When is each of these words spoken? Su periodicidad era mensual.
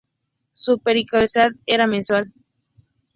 Su 0.53 0.79
periodicidad 0.79 1.51
era 1.67 1.85
mensual. 1.85 2.33